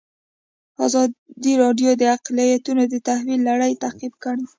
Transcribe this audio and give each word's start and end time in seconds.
ازادي 0.85 1.53
راډیو 1.63 1.91
د 2.01 2.03
اقلیتونه 2.15 2.83
د 2.87 2.95
تحول 3.07 3.39
لړۍ 3.49 3.73
تعقیب 3.83 4.13
کړې. 4.23 4.45